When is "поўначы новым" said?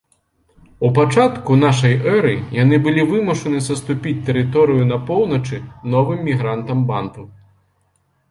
5.09-6.19